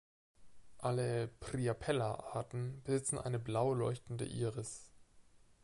Alle 0.79 1.27
"Priapella"-Arten 1.27 2.81
besitzen 2.83 3.19
eine 3.19 3.37
blau 3.37 3.71
leuchtende 3.75 4.25
Iris. 4.25 4.89